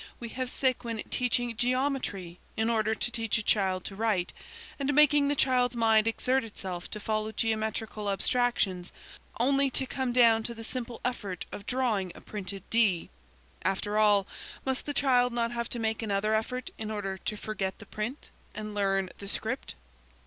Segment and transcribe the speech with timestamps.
[0.19, 4.33] We have Séguin teaching geometry in order to teach a child to write;
[4.79, 8.91] and making the child's mind exert itself to follow geometrical abstractions
[9.39, 13.11] only to come down to the simple effort of drawing a printed D.
[13.61, 14.25] After all,
[14.65, 18.31] must the child not have to make another effort in order to forget the print,
[18.55, 19.75] and learn the script?